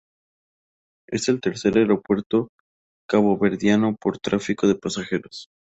[1.07, 2.49] Es el tercer aeropuerto
[3.07, 5.47] caboverdiano por tráfico de pasajeros.